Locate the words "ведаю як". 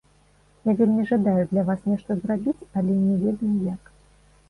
3.29-3.97